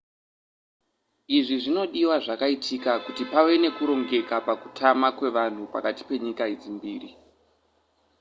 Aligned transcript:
izvi 1.37 1.57
zvinodiwa 1.63 2.15
zvakaitwa 2.25 2.93
kuti 3.05 3.23
pave 3.31 3.53
nekurongeka 3.61 4.35
pakutama 4.47 5.07
kwevanhu 5.17 5.63
pakati 5.73 6.01
penyika 6.09 6.43
idzi 6.53 6.69
mbiri 6.77 7.09